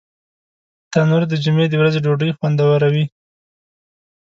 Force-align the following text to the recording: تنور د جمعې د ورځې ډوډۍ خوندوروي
تنور 0.91 1.21
د 1.29 1.33
جمعې 1.43 1.67
د 1.69 1.73
ورځې 1.81 1.99
ډوډۍ 2.05 2.29
خوندوروي 2.37 3.05